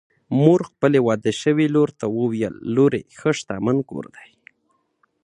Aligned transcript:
مور 0.41 0.59
خپلې 0.69 0.99
واده 1.07 1.31
شوې 1.41 1.65
لور 1.75 1.89
ته 1.99 2.05
وویل: 2.17 2.55
لورې! 2.75 3.01
ښه 3.19 3.31
شتمن 3.37 3.77
کور 3.89 4.05
دی 4.15 4.29